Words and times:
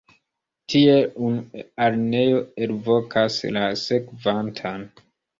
Tiel 0.73 1.01
unu 1.25 1.59
alineo 1.87 2.39
elvokas 2.67 3.37
la 3.59 3.67
sekvantan. 3.83 4.87